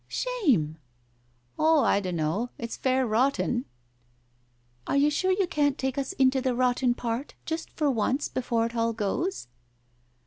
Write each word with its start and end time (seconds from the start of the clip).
"Shame!" 0.07 0.79
"Oh, 1.59 1.83
I 1.83 1.99
dunno. 1.99 2.49
It's 2.57 2.75
fair 2.75 3.05
rotten." 3.05 3.65
"Are 4.87 4.97
you 4.97 5.11
sure 5.11 5.29
you 5.31 5.45
can't 5.45 5.77
take 5.77 5.95
us 5.95 6.13
into 6.13 6.41
the 6.41 6.55
rotten 6.55 6.95
part— 6.95 7.35
just 7.45 7.69
for 7.69 7.91
once 7.91 8.27
before 8.27 8.65
it 8.65 8.75
all 8.75 8.93
goes 8.93 9.45